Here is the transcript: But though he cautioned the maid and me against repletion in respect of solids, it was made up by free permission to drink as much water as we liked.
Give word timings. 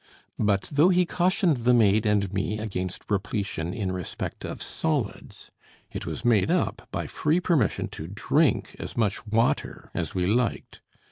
But 0.39 0.61
though 0.71 0.89
he 0.89 1.05
cautioned 1.05 1.57
the 1.57 1.75
maid 1.75 2.07
and 2.07 2.33
me 2.33 2.57
against 2.57 3.03
repletion 3.07 3.71
in 3.71 3.91
respect 3.91 4.43
of 4.43 4.59
solids, 4.59 5.51
it 5.91 6.07
was 6.07 6.25
made 6.25 6.49
up 6.49 6.87
by 6.91 7.05
free 7.05 7.39
permission 7.39 7.87
to 7.89 8.07
drink 8.07 8.75
as 8.79 8.97
much 8.97 9.27
water 9.27 9.91
as 9.93 10.15
we 10.15 10.25
liked. 10.25 10.81